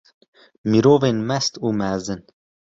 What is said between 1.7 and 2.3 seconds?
mezin!